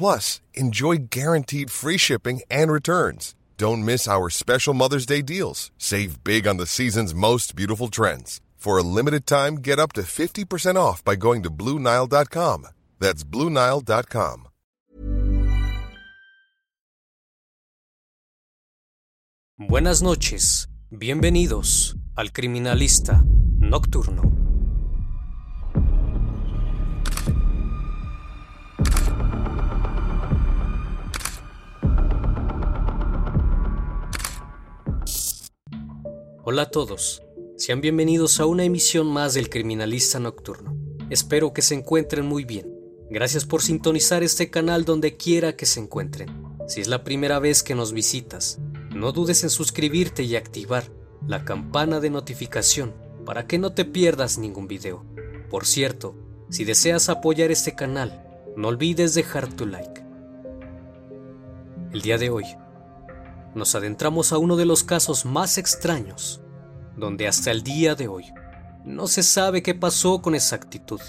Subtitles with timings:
[0.00, 3.34] Plus, enjoy guaranteed free shipping and returns.
[3.58, 5.70] Don't miss our special Mother's Day deals.
[5.76, 8.40] Save big on the season's most beautiful trends.
[8.56, 12.66] For a limited time, get up to 50% off by going to BlueNile.com.
[12.98, 14.48] That's BlueNile.com.
[19.58, 20.66] Buenas noches.
[20.90, 23.22] Bienvenidos al Criminalista
[23.58, 24.39] Nocturno.
[36.42, 37.22] Hola a todos,
[37.58, 40.74] sean bienvenidos a una emisión más del Criminalista Nocturno.
[41.10, 42.66] Espero que se encuentren muy bien.
[43.10, 46.30] Gracias por sintonizar este canal donde quiera que se encuentren.
[46.66, 50.84] Si es la primera vez que nos visitas, no dudes en suscribirte y activar
[51.26, 52.94] la campana de notificación
[53.26, 55.04] para que no te pierdas ningún video.
[55.50, 56.16] Por cierto,
[56.48, 58.24] si deseas apoyar este canal,
[58.56, 60.02] no olvides dejar tu like.
[61.92, 62.44] El día de hoy
[63.54, 66.40] nos adentramos a uno de los casos más extraños,
[66.96, 68.26] donde hasta el día de hoy
[68.84, 71.00] no se sabe qué pasó con exactitud.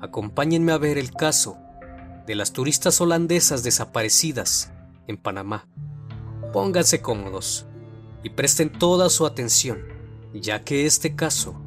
[0.00, 1.58] Acompáñenme a ver el caso
[2.26, 4.72] de las turistas holandesas desaparecidas
[5.06, 5.66] en Panamá.
[6.52, 7.66] Pónganse cómodos
[8.22, 9.82] y presten toda su atención,
[10.34, 11.60] ya que este caso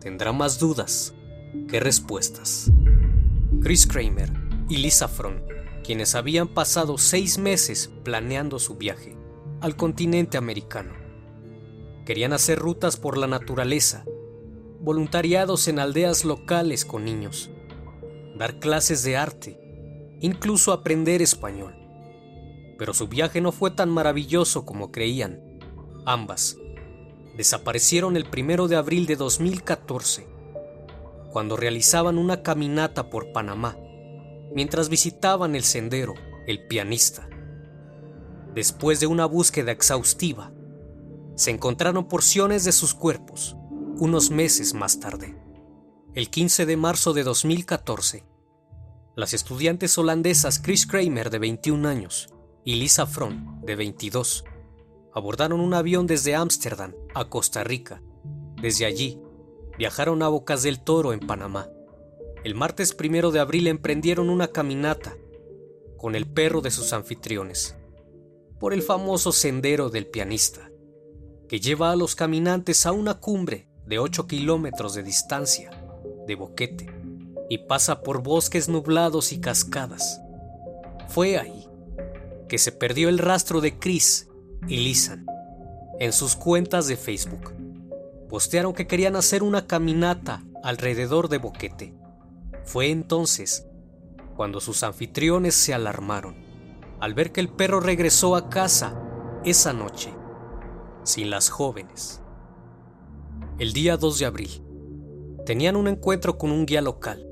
[0.00, 1.14] tendrá más dudas
[1.68, 2.70] que respuestas.
[3.62, 4.32] Chris Kramer
[4.68, 5.42] y Lisa Fron,
[5.82, 9.16] quienes habían pasado seis meses planeando su viaje,
[9.64, 10.92] al continente americano.
[12.04, 14.04] Querían hacer rutas por la naturaleza,
[14.78, 17.50] voluntariados en aldeas locales con niños,
[18.36, 19.58] dar clases de arte,
[20.20, 21.74] incluso aprender español.
[22.76, 25.40] Pero su viaje no fue tan maravilloso como creían.
[26.04, 26.58] Ambas
[27.34, 30.26] desaparecieron el primero de abril de 2014,
[31.32, 33.78] cuando realizaban una caminata por Panamá,
[34.54, 36.12] mientras visitaban el sendero
[36.46, 37.30] El Pianista.
[38.54, 40.52] Después de una búsqueda exhaustiva,
[41.34, 43.56] se encontraron porciones de sus cuerpos
[43.98, 45.36] unos meses más tarde.
[46.14, 48.24] El 15 de marzo de 2014,
[49.16, 52.28] las estudiantes holandesas Chris Kramer de 21 años
[52.64, 54.44] y Lisa Fron de 22
[55.12, 58.02] abordaron un avión desde Ámsterdam a Costa Rica.
[58.62, 59.20] Desde allí,
[59.78, 61.68] viajaron a Bocas del Toro en Panamá.
[62.44, 65.16] El martes primero de abril emprendieron una caminata
[65.96, 67.76] con el perro de sus anfitriones
[68.58, 70.70] por el famoso sendero del pianista,
[71.48, 75.70] que lleva a los caminantes a una cumbre de 8 kilómetros de distancia
[76.26, 76.86] de Boquete
[77.48, 80.20] y pasa por bosques nublados y cascadas.
[81.08, 81.68] Fue ahí
[82.48, 84.28] que se perdió el rastro de Chris
[84.68, 85.26] y Lisan
[86.00, 87.52] en sus cuentas de Facebook.
[88.28, 91.94] Postearon que querían hacer una caminata alrededor de Boquete.
[92.64, 93.66] Fue entonces
[94.36, 96.43] cuando sus anfitriones se alarmaron
[97.04, 98.98] al ver que el perro regresó a casa
[99.44, 100.10] esa noche,
[101.02, 102.22] sin las jóvenes.
[103.58, 104.62] El día 2 de abril,
[105.44, 107.28] tenían un encuentro con un guía local,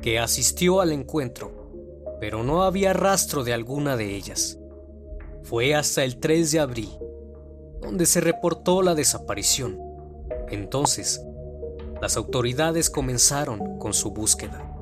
[0.00, 1.72] que asistió al encuentro,
[2.20, 4.60] pero no había rastro de alguna de ellas.
[5.42, 6.90] Fue hasta el 3 de abril,
[7.80, 9.76] donde se reportó la desaparición.
[10.50, 11.20] Entonces,
[12.00, 14.72] las autoridades comenzaron con su búsqueda.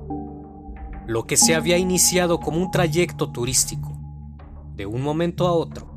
[1.06, 3.97] Lo que se había iniciado como un trayecto turístico
[4.78, 5.90] de un momento a otro,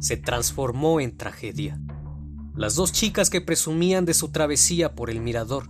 [0.00, 1.78] se transformó en tragedia.
[2.54, 5.68] las dos chicas que presumían de su travesía por el mirador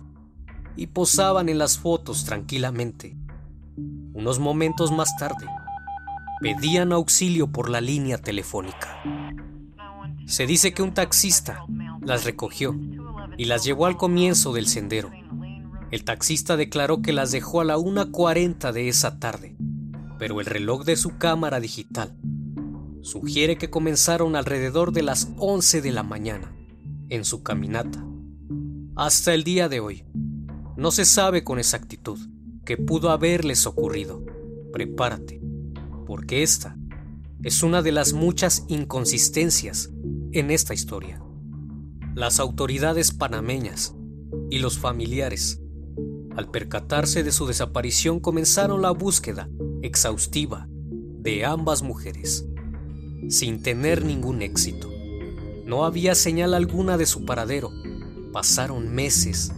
[0.77, 3.17] y posaban en las fotos tranquilamente.
[4.13, 5.45] Unos momentos más tarde,
[6.41, 9.01] pedían auxilio por la línea telefónica.
[10.25, 11.65] Se dice que un taxista
[12.01, 12.75] las recogió
[13.37, 15.11] y las llevó al comienzo del sendero.
[15.91, 19.57] El taxista declaró que las dejó a la 1.40 de esa tarde,
[20.17, 22.15] pero el reloj de su cámara digital
[23.03, 26.55] sugiere que comenzaron alrededor de las 11 de la mañana
[27.09, 28.03] en su caminata.
[28.95, 30.05] Hasta el día de hoy,
[30.77, 32.17] no se sabe con exactitud
[32.65, 34.25] qué pudo haberles ocurrido.
[34.71, 35.41] Prepárate,
[36.07, 36.77] porque esta
[37.43, 39.91] es una de las muchas inconsistencias
[40.31, 41.21] en esta historia.
[42.15, 43.95] Las autoridades panameñas
[44.49, 45.61] y los familiares,
[46.37, 49.49] al percatarse de su desaparición, comenzaron la búsqueda
[49.81, 52.47] exhaustiva de ambas mujeres,
[53.29, 54.89] sin tener ningún éxito.
[55.65, 57.71] No había señal alguna de su paradero.
[58.31, 59.51] Pasaron meses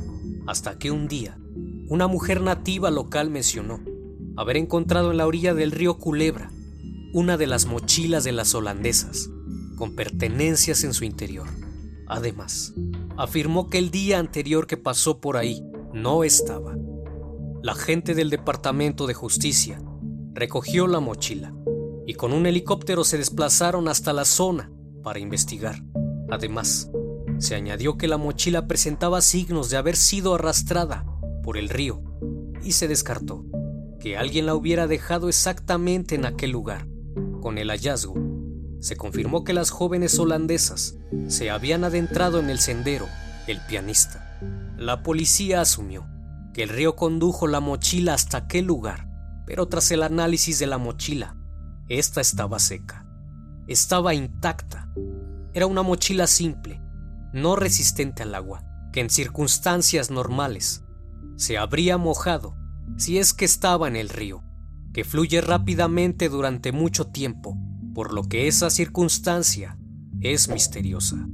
[0.47, 1.38] hasta que un día
[1.88, 3.79] una mujer nativa local mencionó
[4.38, 6.51] haber encontrado en la orilla del río Culebra
[7.13, 9.29] una de las mochilas de las holandesas
[9.77, 11.47] con pertenencias en su interior.
[12.07, 12.73] Además,
[13.17, 15.63] afirmó que el día anterior que pasó por ahí
[15.94, 16.75] no estaba.
[17.62, 19.81] La gente del Departamento de Justicia
[20.33, 21.53] recogió la mochila
[22.07, 24.71] y con un helicóptero se desplazaron hasta la zona
[25.03, 25.83] para investigar.
[26.29, 26.89] Además,
[27.37, 31.05] se añadió que la mochila presentaba signos de haber sido arrastrada
[31.43, 32.01] por el río
[32.63, 33.45] y se descartó
[33.99, 36.87] que alguien la hubiera dejado exactamente en aquel lugar.
[37.41, 38.15] Con el hallazgo,
[38.79, 40.97] se confirmó que las jóvenes holandesas
[41.27, 43.07] se habían adentrado en el sendero,
[43.47, 44.39] el pianista.
[44.77, 46.05] La policía asumió
[46.53, 49.07] que el río condujo la mochila hasta aquel lugar,
[49.45, 51.35] pero tras el análisis de la mochila,
[51.89, 53.05] esta estaba seca.
[53.67, 54.91] Estaba intacta.
[55.53, 56.81] Era una mochila simple,
[57.33, 60.83] no resistente al agua, que en circunstancias normales
[61.35, 62.55] se habría mojado
[62.97, 64.43] si es que estaba en el río,
[64.93, 67.57] que fluye rápidamente durante mucho tiempo
[67.95, 69.79] por lo que esa circunstancia
[70.19, 71.27] es misteriosa.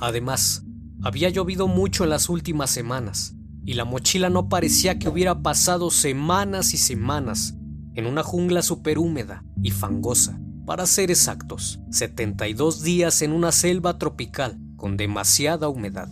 [0.00, 0.64] Además,
[1.00, 5.90] había llovido mucho en las últimas semanas, y la mochila no parecía que hubiera pasado
[5.90, 7.54] semanas y semanas
[7.94, 10.40] en una jungla superhúmeda y fangosa.
[10.66, 16.08] Para ser exactos, 72 días en una selva tropical con demasiada humedad.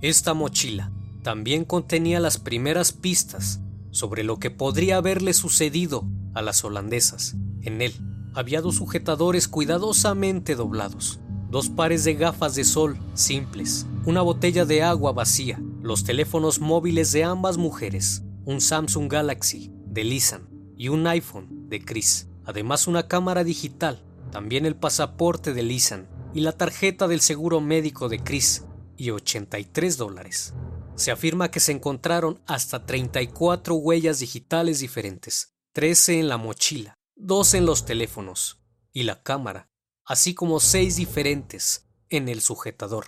[0.00, 6.64] Esta mochila también contenía las primeras pistas sobre lo que podría haberle sucedido a las
[6.64, 7.36] holandesas.
[7.62, 7.94] En él
[8.34, 14.82] había dos sujetadores cuidadosamente doblados, dos pares de gafas de sol simples, una botella de
[14.82, 21.06] agua vacía, los teléfonos móviles de ambas mujeres, un Samsung Galaxy de Lisan y un
[21.06, 27.06] iPhone de Chris, además una cámara digital, también el pasaporte de Lisan y la tarjeta
[27.08, 28.64] del seguro médico de Chris
[28.96, 30.54] y 83 dólares.
[30.96, 37.54] Se afirma que se encontraron hasta 34 huellas digitales diferentes, 13 en la mochila, dos
[37.54, 38.60] en los teléfonos
[38.92, 39.70] y la cámara,
[40.04, 43.06] así como seis diferentes en el sujetador,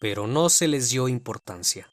[0.00, 1.92] pero no se les dio importancia.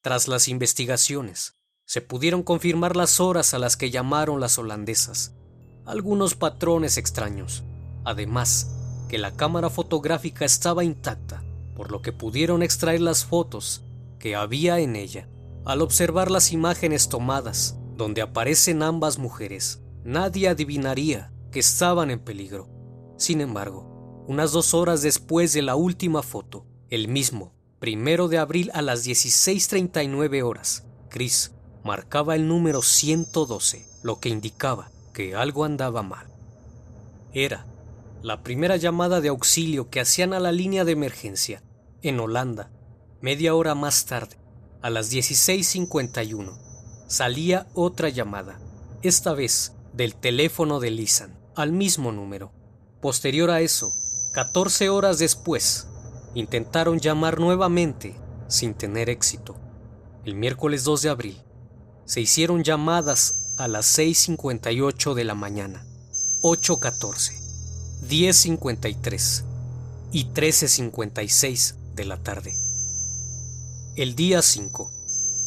[0.00, 5.34] Tras las investigaciones, se pudieron confirmar las horas a las que llamaron las holandesas,
[5.84, 7.64] algunos patrones extraños,
[8.04, 11.42] además que la cámara fotográfica estaba intacta,
[11.74, 13.84] por lo que pudieron extraer las fotos
[14.18, 15.28] que había en ella.
[15.64, 22.68] Al observar las imágenes tomadas, donde aparecen ambas mujeres, nadie adivinaría que estaban en peligro.
[23.16, 28.70] Sin embargo, unas dos horas después de la última foto, el mismo, primero de abril
[28.74, 31.52] a las 16.39 horas, Chris
[31.84, 36.26] marcaba el número 112, lo que indicaba que algo andaba mal.
[37.32, 37.66] Era
[38.22, 41.62] la primera llamada de auxilio que hacían a la línea de emergencia
[42.02, 42.70] en Holanda.
[43.20, 44.36] Media hora más tarde,
[44.80, 46.58] a las 16.51,
[47.06, 48.60] salía otra llamada,
[49.02, 52.52] esta vez del teléfono de Lisan al mismo número.
[53.00, 53.92] Posterior a eso,
[54.34, 55.88] 14 horas después,
[56.34, 58.16] intentaron llamar nuevamente
[58.48, 59.56] sin tener éxito.
[60.24, 61.42] El miércoles 2 de abril,
[62.04, 65.84] se hicieron llamadas a las 6.58 de la mañana,
[66.42, 67.32] 8.14,
[68.08, 69.44] 10.53
[70.12, 72.54] y 13.56 de la tarde.
[73.96, 74.90] El día 5,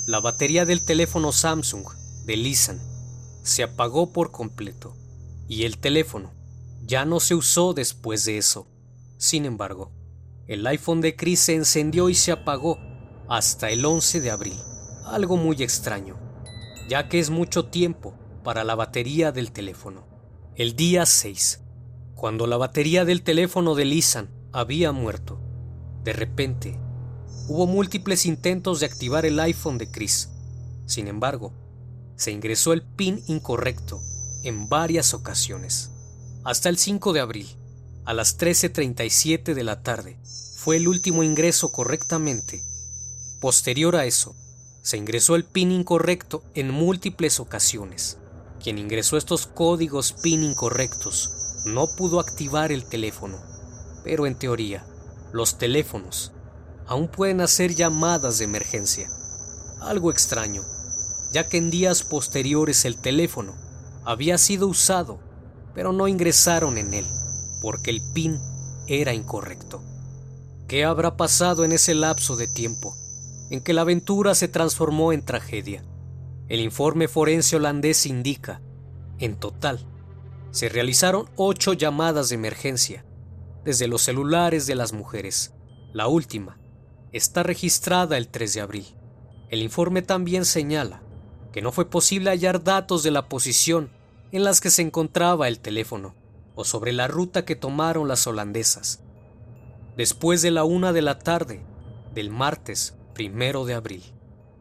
[0.08, 1.86] la batería del teléfono Samsung
[2.26, 2.80] de Lisan
[3.44, 4.96] se apagó por completo
[5.48, 6.32] y el teléfono
[6.86, 8.68] ya no se usó después de eso.
[9.18, 9.92] Sin embargo,
[10.48, 12.78] el iPhone de Chris se encendió y se apagó
[13.28, 14.60] hasta el 11 de abril,
[15.06, 16.18] algo muy extraño,
[16.88, 18.14] ya que es mucho tiempo
[18.44, 20.06] para la batería del teléfono.
[20.56, 21.62] El día 6,
[22.14, 25.40] cuando la batería del teléfono de Lisan había muerto,
[26.04, 26.80] de repente
[27.48, 30.30] hubo múltiples intentos de activar el iPhone de Chris.
[30.86, 31.54] Sin embargo,
[32.16, 34.00] se ingresó el PIN incorrecto
[34.44, 35.92] en varias ocasiones.
[36.44, 37.48] Hasta el 5 de abril,
[38.06, 40.20] a las 13.37 de la tarde,
[40.56, 42.64] fue el último ingreso correctamente.
[43.42, 44.36] Posterior a eso,
[44.86, 48.20] se ingresó el PIN incorrecto en múltiples ocasiones.
[48.62, 53.42] Quien ingresó estos códigos PIN incorrectos no pudo activar el teléfono,
[54.04, 54.86] pero en teoría,
[55.34, 56.34] los teléfonos
[56.86, 59.10] aún pueden hacer llamadas de emergencia.
[59.82, 60.62] Algo extraño,
[61.34, 63.56] ya que en días posteriores el teléfono
[64.06, 65.18] había sido usado,
[65.74, 67.08] pero no ingresaron en él,
[67.64, 68.40] porque el PIN
[68.86, 69.82] era incorrecto.
[70.68, 72.96] ¿Qué habrá pasado en ese lapso de tiempo
[73.56, 75.82] en que la aventura se transformó en tragedia?
[76.50, 78.62] El informe forense holandés indica,
[79.18, 79.80] en total,
[80.52, 83.06] se realizaron ocho llamadas de emergencia
[83.64, 85.54] desde los celulares de las mujeres.
[85.94, 86.60] La última
[87.14, 88.86] está registrada el 3 de abril.
[89.50, 91.02] El informe también señala
[91.54, 93.90] que no fue posible hallar datos de la posición
[94.34, 96.14] en las que se encontraba el teléfono
[96.56, 99.00] o sobre la ruta que tomaron las holandesas.
[99.96, 101.62] Después de la una de la tarde
[102.14, 104.04] del martes primero de abril,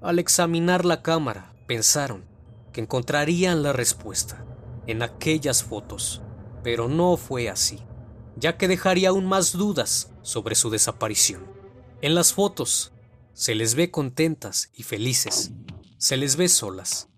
[0.00, 2.25] al examinar la cámara, pensaron
[2.73, 4.46] que encontrarían la respuesta
[4.87, 6.23] en aquellas fotos,
[6.62, 7.80] pero no fue así,
[8.37, 11.44] ya que dejaría aún más dudas sobre su desaparición.
[12.00, 12.92] En las fotos
[13.32, 15.50] se les ve contentas y felices,
[15.99, 17.08] se les ve solas,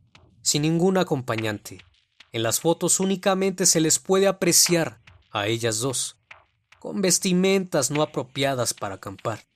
[0.40, 1.84] sin ningún acompañante.
[2.32, 6.16] En las fotos únicamente se les puede apreciar a ellas dos,
[6.78, 9.46] con vestimentas no apropiadas para acampar,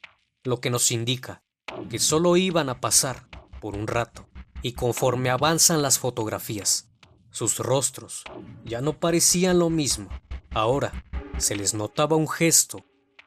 [0.45, 1.43] lo que nos indica
[1.89, 3.29] que solo iban a pasar
[3.61, 4.27] por un rato,
[4.62, 6.89] y conforme avanzan las fotografías,
[7.31, 8.25] sus rostros
[8.65, 10.09] ya no parecían lo mismo.
[10.50, 11.05] Ahora
[11.39, 12.85] se les notaba un gesto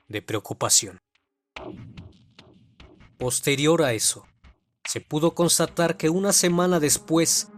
[0.07, 0.99] de preocupación.
[3.17, 4.25] Posterior a eso,
[4.83, 7.49] se pudo constatar que una semana después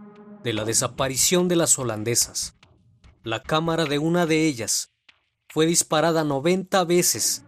[0.42, 2.54] de la desaparición de las holandesas,
[3.24, 4.92] la cámara de una de ellas
[5.48, 7.44] fue disparada 90 veces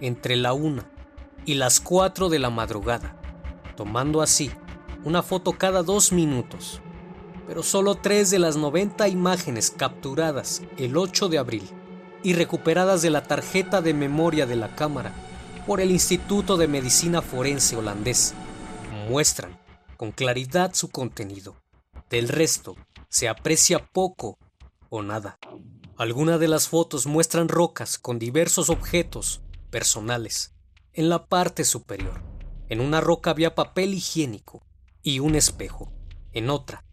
[0.00, 0.93] entre la una
[1.46, 3.16] y las 4 de la madrugada,
[3.76, 4.50] tomando así
[5.04, 6.80] una foto cada dos minutos.
[7.46, 11.68] Pero solo tres de las 90 imágenes capturadas el 8 de abril
[12.22, 15.12] y recuperadas de la tarjeta de memoria de la cámara
[15.66, 18.34] por el Instituto de Medicina Forense holandés
[19.08, 19.58] muestran
[19.98, 21.56] con claridad su contenido.
[22.08, 22.76] Del resto
[23.08, 24.38] se aprecia poco
[24.88, 25.38] o nada.
[25.96, 30.53] Algunas de las fotos muestran rocas con diversos objetos personales
[30.94, 32.22] en la parte superior.
[32.68, 34.64] En una roca había papel higiénico
[35.02, 35.92] y un espejo.
[36.32, 36.84] En otra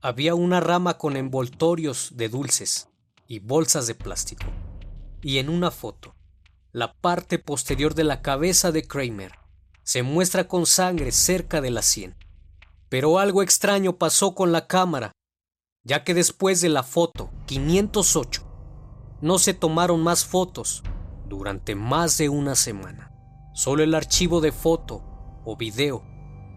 [0.00, 2.88] había una rama con envoltorios de dulces
[3.26, 4.46] y bolsas de plástico.
[5.22, 6.14] Y en una foto,
[6.72, 9.32] la parte posterior de la cabeza de Kramer
[9.82, 12.14] se muestra con sangre cerca de la sien.
[12.88, 15.12] Pero algo extraño pasó con la cámara,
[15.82, 18.46] ya que después de la foto 508
[19.20, 20.82] no se tomaron más fotos
[21.26, 23.07] durante más de una semana.
[23.58, 25.02] Solo el archivo de foto
[25.44, 26.04] o video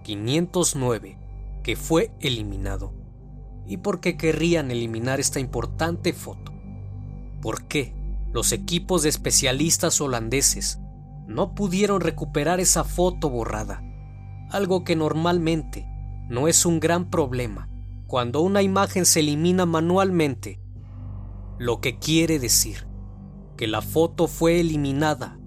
[0.04, 1.18] 509
[1.64, 2.94] que fue eliminado.
[3.66, 6.54] ¿Y por qué querrían eliminar esta importante foto?
[7.42, 7.96] ¿Por qué
[8.32, 10.80] los equipos de especialistas holandeses
[11.26, 13.82] no pudieron recuperar esa foto borrada,
[14.52, 15.88] algo que normalmente
[16.30, 17.68] no es un gran problema
[18.06, 20.62] cuando una imagen se elimina manualmente,
[21.58, 22.86] lo que quiere decir
[23.58, 25.41] que la foto fue eliminada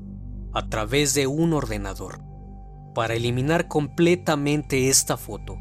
[0.55, 2.21] a través de un ordenador.
[2.95, 5.57] Para eliminar completamente esta foto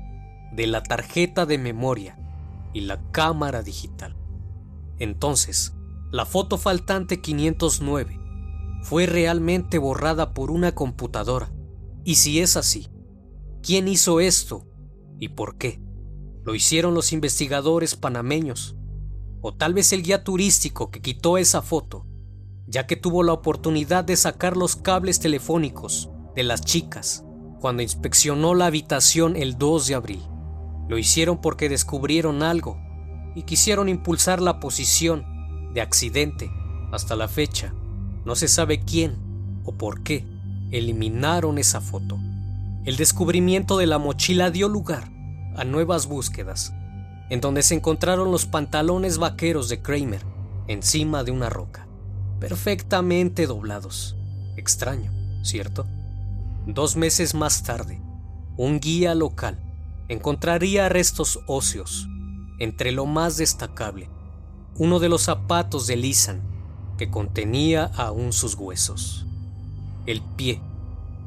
[0.52, 2.18] de la tarjeta de memoria
[2.74, 4.16] y la cámara digital.
[5.00, 5.74] Entonces,
[6.12, 8.20] la foto faltante 509
[8.84, 11.52] fue realmente borrada por una computadora?
[12.04, 12.88] Y si es así,
[13.64, 14.68] ¿quién hizo esto
[15.20, 15.82] y por qué?
[16.44, 18.76] ¿Lo hicieron los investigadores panameños?
[19.42, 22.06] ¿O tal vez el guía turístico que quitó esa foto,
[22.67, 27.24] ya que tuvo la oportunidad de sacar los cables telefónicos de las chicas
[27.60, 30.24] cuando inspeccionó la habitación el 2 de abril?
[30.88, 32.77] Lo hicieron porque descubrieron algo
[33.36, 35.25] y quisieron impulsar la posición
[35.74, 36.51] de accidente
[36.91, 37.74] hasta la fecha
[38.25, 39.17] no se sabe quién
[39.65, 40.25] o por qué
[40.72, 42.20] eliminaron esa foto.
[42.86, 45.12] El descubrimiento de la mochila dio lugar
[45.55, 46.74] a nuevas búsquedas,
[47.29, 50.25] en donde se encontraron los pantalones vaqueros de Kramer
[50.67, 51.88] encima de una roca,
[52.50, 54.16] perfectamente doblados.
[54.58, 55.12] Extraño,
[55.44, 55.86] ¿cierto?
[56.68, 58.02] Dos meses más tarde,
[58.58, 59.60] un guía local
[60.10, 62.08] encontraría restos óseos,
[62.60, 64.10] entre lo más destacable,
[64.76, 66.42] uno de los zapatos de Lisan
[66.98, 69.26] que contenía aún sus huesos.
[70.06, 70.62] El pie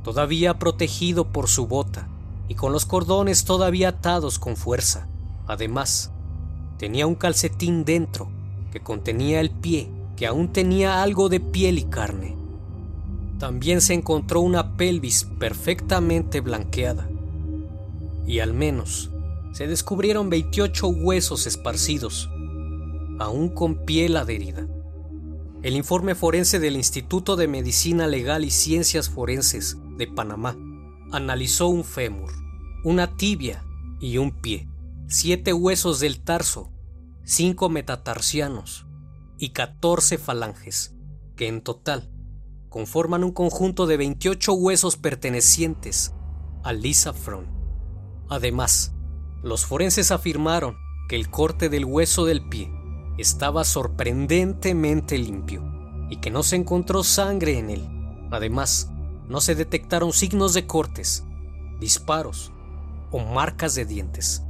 [0.05, 2.09] todavía protegido por su bota
[2.49, 5.09] y con los cordones todavía atados con fuerza.
[5.47, 6.13] Además,
[6.79, 8.31] tenía un calcetín dentro
[8.71, 12.37] que contenía el pie, que aún tenía algo de piel y carne.
[13.39, 17.09] También se encontró una pelvis perfectamente blanqueada.
[18.27, 19.11] Y al menos
[19.53, 22.31] se descubrieron 28 huesos esparcidos,
[23.19, 24.67] aún con piel adherida.
[25.63, 30.57] El informe forense del Instituto de Medicina Legal y Ciencias Forenses de Panamá
[31.13, 32.33] analizó un fémur,
[32.85, 33.65] una tibia
[34.01, 34.69] y un pie,
[35.09, 36.71] siete huesos del tarso,
[37.25, 38.86] cinco metatarsianos
[39.39, 40.95] y 14 falanges,
[41.37, 42.11] que en total
[42.69, 46.13] conforman un conjunto de 28 huesos pertenecientes
[46.63, 47.49] a Lisa Front.
[48.29, 48.95] Además,
[49.43, 50.77] los forenses afirmaron
[51.09, 52.71] que el corte del hueso del pie
[53.19, 55.63] estaba sorprendentemente limpio
[56.11, 57.89] y que no se encontró sangre en él.
[58.31, 58.91] Además,
[59.29, 61.25] no se detectaron signos de cortes,
[61.81, 62.53] disparos
[63.11, 64.43] o marcas de dientes.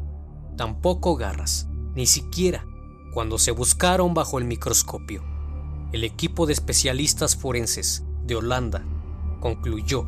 [0.56, 2.66] Tampoco garras, ni siquiera
[3.16, 5.24] cuando se buscaron bajo el microscopio.
[5.90, 8.84] El equipo de especialistas forenses de Holanda
[9.40, 10.04] concluyó,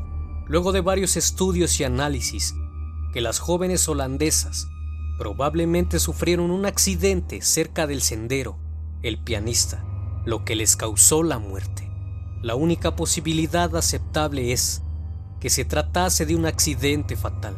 [0.46, 2.54] luego de varios estudios y análisis,
[3.14, 4.68] que las jóvenes holandesas
[5.16, 8.58] probablemente sufrieron un accidente cerca del sendero,
[9.02, 9.82] el pianista,
[10.26, 11.90] lo que les causó la muerte.
[12.42, 14.82] La única posibilidad aceptable es
[15.40, 17.56] que se tratase de un accidente fatal,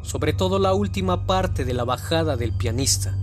[0.00, 3.14] sobre todo la última parte de la bajada del pianista,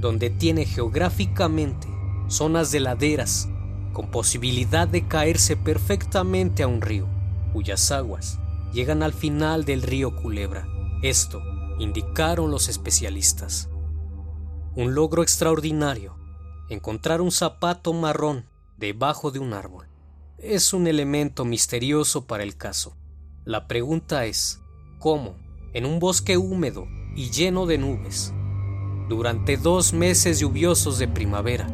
[0.00, 1.88] donde tiene geográficamente
[2.28, 3.48] zonas de laderas
[3.92, 7.08] con posibilidad de caerse perfectamente a un río,
[7.52, 8.38] cuyas aguas
[8.72, 10.68] llegan al final del río Culebra.
[11.02, 11.42] Esto
[11.78, 13.68] indicaron los especialistas.
[14.74, 16.16] Un logro extraordinario,
[16.68, 19.86] encontrar un zapato marrón debajo de un árbol.
[20.38, 22.96] Es un elemento misterioso para el caso.
[23.44, 24.60] La pregunta es,
[24.98, 25.34] ¿cómo,
[25.72, 28.32] en un bosque húmedo y lleno de nubes,
[29.08, 31.66] durante dos meses lluviosos de primavera,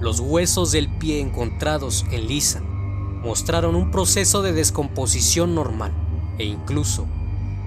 [0.00, 5.92] los huesos del pie encontrados en Lisan mostraron un proceso de descomposición normal
[6.38, 7.06] e incluso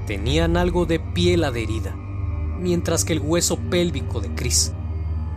[0.07, 1.95] tenían algo de piel adherida,
[2.59, 4.73] mientras que el hueso pélvico de Chris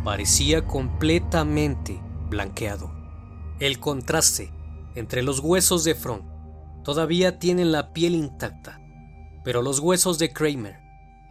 [0.04, 2.90] parecía completamente blanqueado.
[3.60, 4.52] El contraste
[4.94, 6.24] entre los huesos de Front
[6.82, 8.80] todavía tienen la piel intacta,
[9.44, 10.78] pero los huesos de Kramer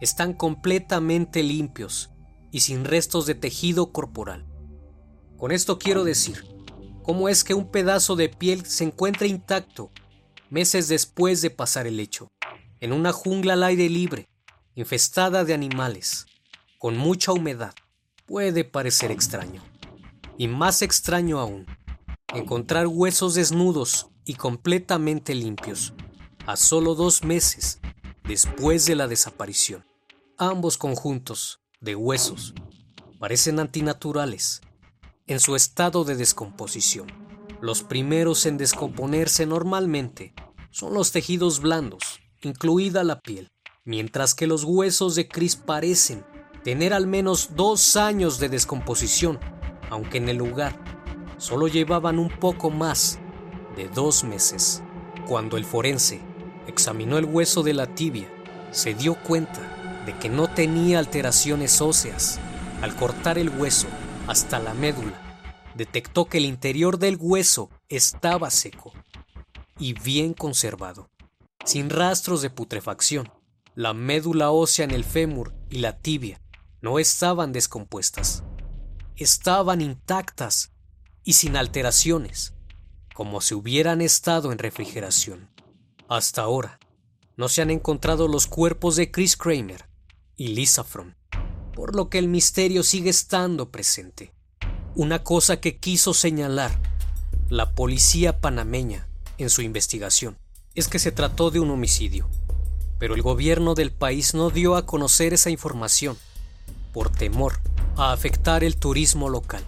[0.00, 2.12] están completamente limpios
[2.50, 4.46] y sin restos de tejido corporal.
[5.36, 6.44] Con esto quiero decir,
[7.02, 9.90] cómo es que un pedazo de piel se encuentra intacto
[10.50, 12.28] meses después de pasar el hecho,
[12.80, 14.28] en una jungla al aire libre,
[14.74, 16.26] infestada de animales,
[16.78, 17.74] con mucha humedad,
[18.26, 19.62] puede parecer extraño.
[20.38, 21.66] Y más extraño aún,
[22.34, 25.94] encontrar huesos desnudos y completamente limpios,
[26.46, 27.80] a solo dos meses
[28.24, 29.84] después de la desaparición.
[30.38, 32.54] Ambos conjuntos de huesos
[33.18, 34.62] parecen antinaturales
[35.26, 37.06] en su estado de descomposición.
[37.60, 40.34] Los primeros en descomponerse normalmente
[40.70, 43.48] son los tejidos blandos, incluida la piel,
[43.84, 46.24] mientras que los huesos de Chris parecen
[46.64, 49.38] tener al menos dos años de descomposición,
[49.90, 50.78] aunque en el lugar
[51.38, 53.18] solo llevaban un poco más
[53.76, 54.82] de dos meses.
[55.26, 56.20] Cuando el forense
[56.66, 58.30] examinó el hueso de la tibia,
[58.70, 62.38] se dio cuenta de que no tenía alteraciones óseas.
[62.80, 63.88] Al cortar el hueso,
[64.28, 65.20] hasta la médula,
[65.74, 68.92] detectó que el interior del hueso estaba seco
[69.78, 71.10] y bien conservado,
[71.64, 73.30] sin rastros de putrefacción.
[73.74, 76.40] La médula ósea en el fémur y la tibia
[76.80, 78.44] no estaban descompuestas,
[79.16, 80.72] estaban intactas
[81.24, 82.54] y sin alteraciones,
[83.12, 85.50] como si hubieran estado en refrigeración.
[86.08, 86.78] Hasta ahora,
[87.36, 89.85] no se han encontrado los cuerpos de Chris Kramer
[90.36, 91.14] y Lisa Fromm
[91.76, 94.32] por lo que el misterio sigue estando presente.
[94.94, 96.72] Una cosa que quiso señalar
[97.50, 100.38] la policía panameña en su investigación
[100.74, 102.28] es que se trató de un homicidio,
[102.98, 106.16] pero el gobierno del país no dio a conocer esa información
[106.94, 107.60] por temor
[107.96, 109.62] a afectar el turismo local.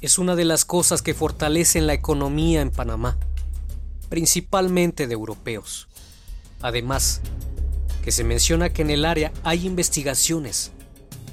[0.00, 3.18] Es una de las cosas que fortalecen la economía en Panamá,
[4.08, 5.88] principalmente de europeos.
[6.62, 7.20] Además,
[8.06, 10.70] que se menciona que en el área hay investigaciones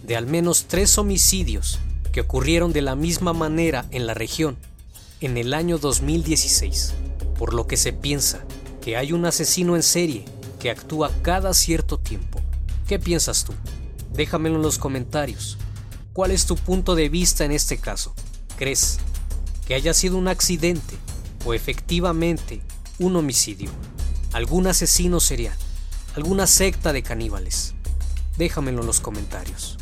[0.01, 1.77] de al menos tres homicidios
[2.11, 4.57] que ocurrieron de la misma manera en la región
[5.21, 6.95] en el año 2016,
[7.37, 8.43] por lo que se piensa
[8.81, 10.25] que hay un asesino en serie
[10.59, 12.41] que actúa cada cierto tiempo.
[12.87, 13.53] ¿Qué piensas tú?
[14.11, 15.59] Déjamelo en los comentarios.
[16.11, 18.15] ¿Cuál es tu punto de vista en este caso?
[18.57, 18.97] ¿Crees
[19.67, 20.95] que haya sido un accidente
[21.45, 22.61] o efectivamente
[22.97, 23.69] un homicidio?
[24.31, 25.55] ¿Algún asesino serial?
[26.15, 27.73] ¿Alguna secta de caníbales?
[28.37, 29.79] Déjamelo en los comentarios.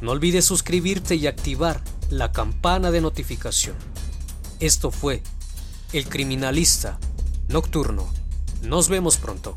[0.00, 3.76] No olvides suscribirte y activar la campana de notificación.
[4.58, 5.22] Esto fue
[5.92, 6.98] El Criminalista
[7.48, 8.08] Nocturno.
[8.62, 9.56] Nos vemos pronto.